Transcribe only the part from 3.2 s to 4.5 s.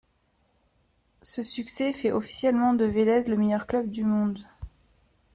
le meilleur club du monde.